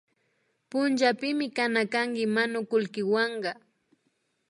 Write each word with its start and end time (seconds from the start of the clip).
Punllapimi 0.69 1.45
kana 1.57 1.81
kanki 1.93 2.23
manukulkiwanka 2.35 3.51